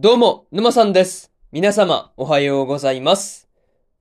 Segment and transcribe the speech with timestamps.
[0.00, 1.32] どうも、沼さんです。
[1.50, 3.48] 皆様、おはようございます。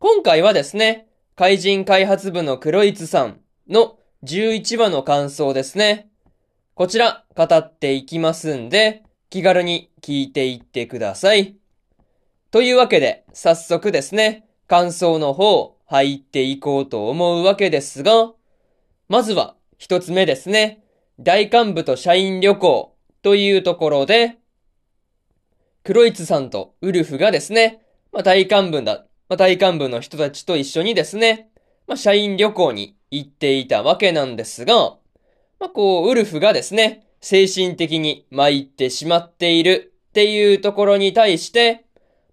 [0.00, 6.10] 今回はですね、怪人開発部の黒いつさんの11話の感想ですね。
[6.74, 11.54] こちら、語っていきますんで、気軽に聞いていってください。
[12.50, 18.32] というわけで、早速ですね、感想の方、入っていこうと思うわけですが、
[19.08, 20.82] まずは、一つ目ですね、
[21.20, 24.38] 大幹部と社員旅行というところで、
[25.84, 31.50] クロイツさんとウルフがですね、まあ、大幹部だ、まあ、大幹部の人たちと一緒にですね、
[31.86, 34.96] まあ、社員旅行に行っていたわけなんですが、
[35.60, 41.84] まあ、こう、ウルフがですね、精神的に参ってしまっているっていうところに対して、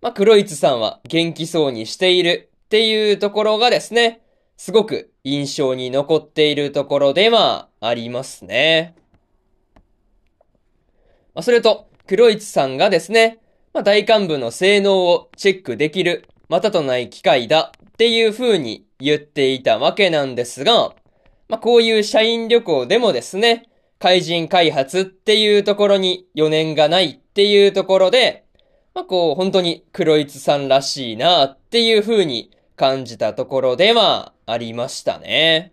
[0.02, 4.22] まあ、クロイツさんは元気そうにしているっていうところがですね、
[4.56, 8.96] すごく印象に残っているところではありますね。
[11.34, 13.40] まあ、それと、クロイツさんがですね、
[13.74, 20.94] まあ、大幹部の性能をチェックできる、またとない機会だっていう風に言っていたわけなんですが、
[21.48, 28.46] まあ、こういう社員旅行でもですね、怪人開発っていうところに余念がないっていうところで、
[28.94, 35.72] まあ、こう、本当に黒イツさんらしいなっていう風に感じたところではありましたね。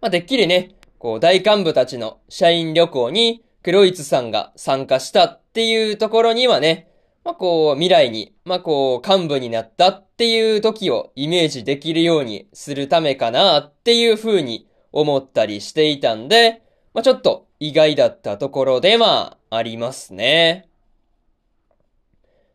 [0.00, 6.88] まあ、てっきりね、こう、大幹部たちの社員旅行に黒イツさんが参加したっていうところにはね、
[7.24, 16.62] まあ、こう、未来に、まあ、こう、幹部になったっていう時をイメージできるようにするためかなっていう風に思ったりしていたんで、
[16.94, 20.68] まあ、ちょっと意外だったところではありますね。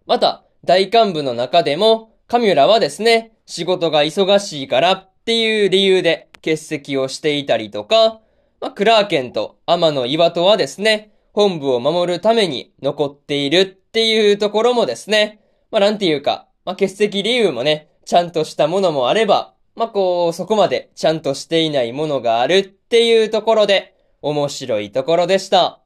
[0.05, 8.19] また、大幹部の中でも、カミュラはですね、仕事が忙しいからっていう理由で欠席をしていたりとか、
[8.59, 25.81] まあ、クラーケンと天野岩戸はですね、本部を守るために残っているっていうところもですね、まあ、なんていうか、まあ、欠席理由もね、ちゃんとしたものもあれば、まあ、こう、そこまでちゃんとしていないものがあるっていうところで、面白いところでした。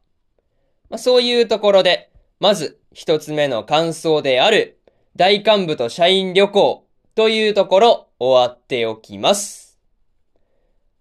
[0.90, 2.10] まあ、そういうところで、
[2.40, 4.80] まず、一つ目の感想である、
[5.18, 9.78] 大幹部と社員旅行というところ、終わっておきます。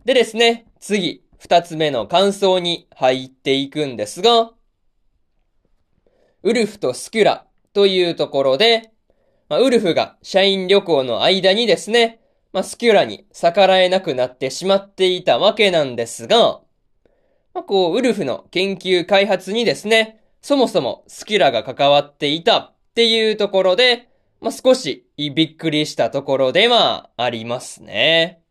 [0.04, 4.50] でですね、次、二つ目の感想に入っていくんですが、
[6.42, 8.92] ウルフとスキュラというところで、
[9.48, 12.20] まあ、ウルフが社員旅行の間にですね、
[12.52, 16.60] まあ、スキュラに逆らえなくなってしまっていたわけなんですが、
[17.54, 24.10] まあ、こう、ウルフの研究開発にですね、そもそもスキュラが関わっていたっていうところで、
[24.42, 28.42] まあ、少しびっくりしたところではありますね。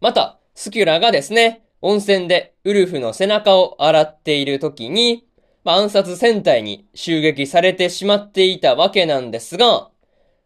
[0.00, 5.26] また、スキュラがですね、温泉でウルフの背中を洗っている時に、
[5.64, 9.90] まあ、暗殺戦隊に襲撃されてしまっていたわけなんですが、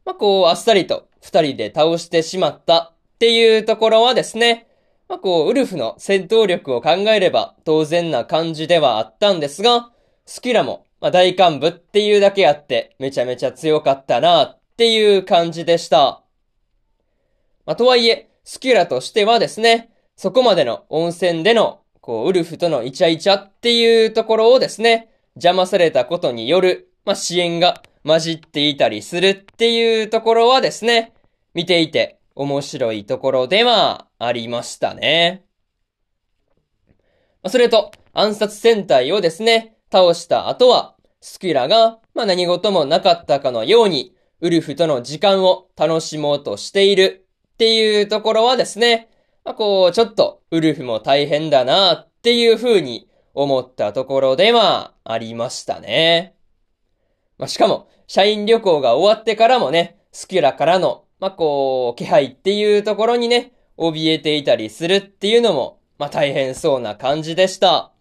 [0.04, 4.66] まあ、こう、あっさりと二人で倒してしまったっていうところはですね、
[5.08, 9.92] まあ、こう、ウルフの戦闘力を考えれば当然な感じではあったんですが、
[10.26, 16.24] スキュラも、ま、大幹部っていうだけあってめちゃめちゃ強かったなっていう感じでした。
[17.64, 19.89] ま、とはいえ、スキュラとしてはですね、
[20.20, 31.14] そこまでの温泉での、こう、ウルフとのイチャイチャっていうところをですね、邪魔されたことによる、まあ、支援が混じっていたりするっていうところはですね、
[31.54, 35.46] 見ていて面白いところではありましたね。
[37.42, 49.06] ま、それと、暗殺戦隊をですね、倒した後は、スキュラが、まあ、何事もなかったかのように、ウルフとの時間を楽しもうとしているっていうところはですね、
[49.44, 56.34] まあ、こう、ちょっと、ウルフも大変だなっていう風に思ったところではありましたね。
[57.38, 67.92] まあ、しかも、社員旅行が終わってからもね、スキュラからの、まあ、こう、気配っていうところにね、怯えていたりするっていうのも、まあ、大変そうな感じでした。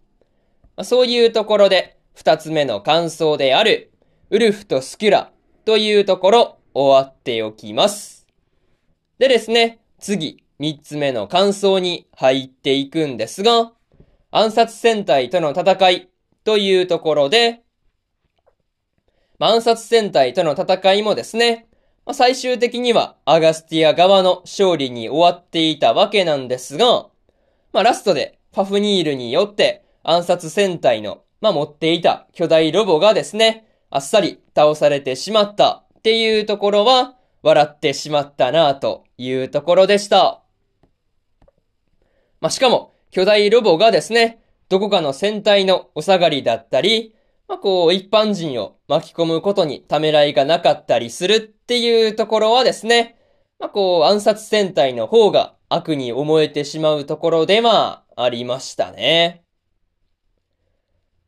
[0.76, 3.92] まあ、そういうところで、二つ目の感想である、
[4.28, 5.32] ウルフとスキュラ
[5.64, 8.26] というところ、終わっておきます。
[9.18, 13.72] でですね、次、三つ目の感想に入っていくんですが、
[14.30, 16.10] 暗殺戦隊との戦い
[16.44, 17.62] というところで、
[19.38, 21.66] まあ暗殺戦隊との戦いもですね、
[22.04, 27.06] まあ、最終的にはアガスティア側の勝利に終わっていたわけなんですが、
[27.72, 40.39] まあラストでファフニールによって暗殺戦隊の、まあ持っていた巨大ロボがですね、あっさり倒されてしまったっていうところは、笑ってしまったなというところでした。
[42.40, 47.14] まあしかも、巨大ロボがですね、どこかの戦隊のお下がりだったり、
[47.48, 53.16] まあ、こう、一般人を巻き込むことにためらいがなかったりするっていうところはですね、
[53.58, 59.42] まあ、こう、暗殺戦隊の方が悪に思えてしまうところではありましたね。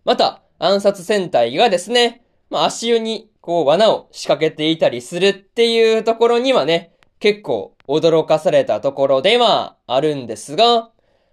[0.04, 10.92] また、暗殺戦隊がですね、まあ、足湯にこう罠を仕掛けていたりするっていうところにはね、結構驚かされたところではあるんですが、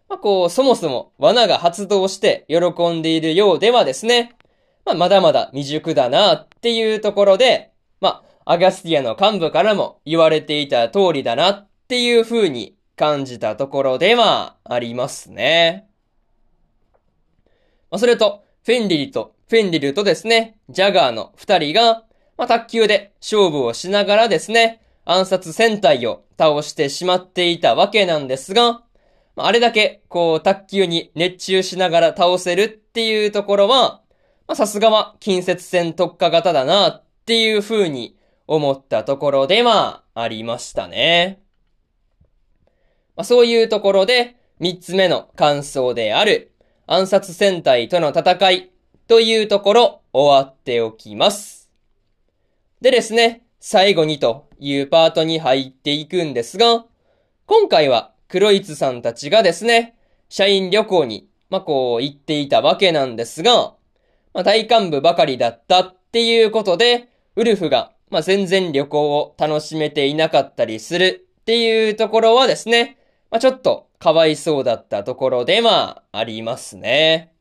[0.10, 4.36] まあ、こう、そもそも罠が発動して喜んでいるようではですね、
[4.84, 7.72] まあ、まだまだ未熟だなっていうところで、
[8.02, 15.88] まあ、アガスティアの幹部からも言われていた通りだなっていう風に感じたところではありますね。
[17.92, 22.04] まあ、それと、フェンリルと、フェンリルとですね、ジャガーの二人が、
[22.36, 28.84] まあ、卓球で勝負をしながらですね、暗殺戦隊を倒してしまっていたわけなんですが、
[29.46, 34.02] あ、れだけ、こう、卓球に熱中しながら倒せるっていうところは、
[34.48, 41.42] まあ、さすがは近接戦特化型だなっていう風に思ったところではありましたね。
[43.16, 46.52] まあ、そういうところで、三つ目の感想である、
[46.88, 48.72] 暗殺戦隊との戦い
[49.08, 51.70] というところ終わっておきます。
[52.82, 56.86] でですね、最後にというパートに入っていくんですが、
[57.46, 59.96] 今回はクロイツさんたちがですね、
[60.30, 63.74] 社員旅行に、まあ、こう行っていたわけなんですが、
[64.36, 73.00] まあ、大幹部ばかりだったっていうことで、ウルフが、まあ、全然旅行を楽しめていなかったりするっていうところはですね、
[73.32, 77.34] まあ、ちょっとかわいそうだったところではありますね。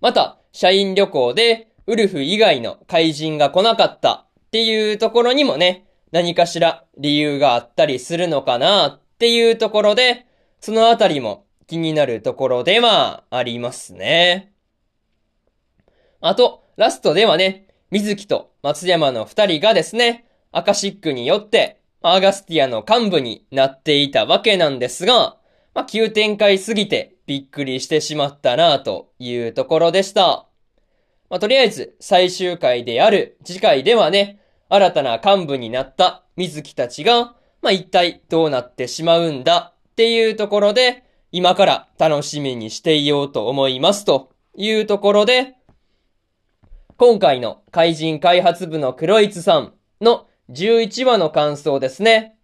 [0.00, 10.26] また、社員旅行でウルフ以外の怪人が来なかったっていうところにもね、何かしら理由があったりするのかなっていうところで、
[10.60, 14.52] そのあたりも気になるところではありますね。
[16.20, 25.36] あと、ラストではね、水木と松山の二人がですね、アカシックによって、アーガスティアの幹部になっていたわけなんですが、
[25.74, 30.46] まあ、急展開すぎてびっくりしてしまったなというところでした。
[31.28, 34.40] まあ、とりあえず最終回である次回ではね、
[34.70, 45.56] 新たな幹部になった水木たちが、まあ、一体どうなってしまうんだっていうところで、今から楽しみにしていようと思いますというところで、
[46.96, 52.36] 今回の怪人開発部のクロイツさんの11話の感想ですね。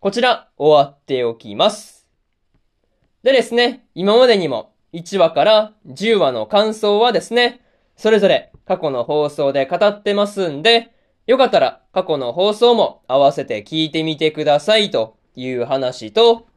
[0.00, 2.06] こちら終わっておきます。
[3.22, 7.62] でですね、今までにも1話から10話の感想はですね、
[7.96, 10.92] それぞれ過去の放送で語ってますんで、
[11.30, 16.48] よかったら過去の放送も合わせて聞いてみてくださいという話と、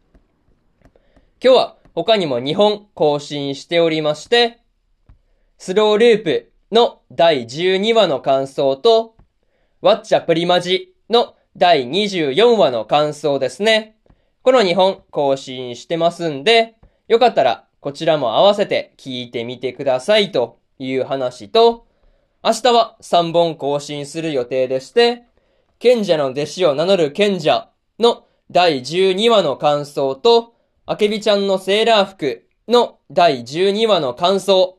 [1.39, 4.61] 今日は他にも2本更新しておりまして、
[5.59, 9.15] スローループの第12話の感想と、
[9.81, 13.95] ワッチャプリマジの第24話の感想ですね。
[14.41, 16.73] この2本更新してますんで、
[17.07, 21.85] よかったらこちらも合わせて聞いてみてくださいという話と、
[22.45, 25.23] 明日は3本更新する予定でして、
[25.79, 27.69] 賢者の弟子を名乗る賢者
[27.99, 30.53] の第12話の感想と、
[30.85, 34.77] あけびちゃんのセーラー服の第12話の感想、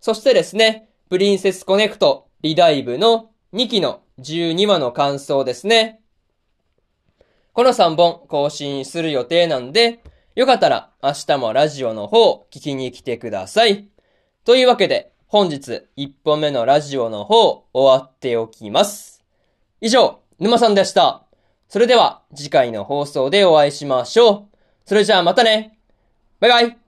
[0.00, 6.00] そしてですね、プリンセスコネクトリダイブの2期の12話の感想ですね。
[7.52, 10.02] この3本更新する予定なんで、
[10.34, 13.88] よかったら明日もラジオの方聞きに来てください。
[14.44, 19.24] というわけで、本日1本目のラジオの方終わっておきます。
[19.80, 21.24] 以上、沼さんでした。
[21.68, 24.56] それでは次回の放送でお会いしましょう。
[24.84, 25.78] それじゃあまたね。
[26.38, 26.85] バイバイ。